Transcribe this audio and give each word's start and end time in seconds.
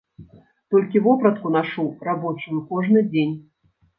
Толькі 0.75 1.01
вопратку 1.07 1.51
нашу 1.57 1.85
рабочую 2.09 2.57
кожны 2.73 3.05
дзень. 3.13 3.37